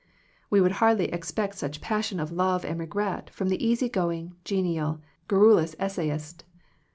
[0.49, 4.99] We would hardly expect such passion of love and regret from the easy going, genial,
[5.27, 6.43] garrulous essayist.